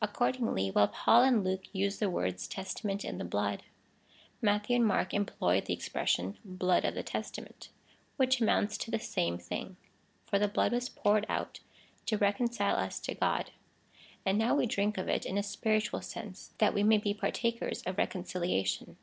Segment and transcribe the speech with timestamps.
[0.00, 3.64] Accordingly, while Paul and Luke use the words— testament in the blood,
[4.40, 7.68] Matthew and Mark employ the expression— blood of the testament,
[8.16, 9.76] which amounts to the same thing.
[10.24, 11.58] For the blood was poured out
[12.06, 13.50] to reconcile us to God,
[14.24, 17.82] and now we drink of it in a spiritual sense, that we may be partakers
[17.82, 18.98] of reconciliation.